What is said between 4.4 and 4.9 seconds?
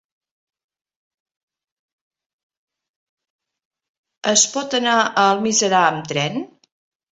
pot